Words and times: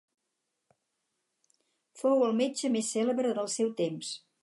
Fou 2.01 2.07
el 2.31 2.37
metge 2.41 2.75
més 2.79 2.93
cèlebre 2.97 3.39
del 3.41 3.55
seu 3.61 3.75
temps. 3.85 4.17